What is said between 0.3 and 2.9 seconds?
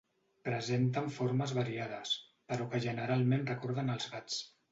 Presenten formes variades, però que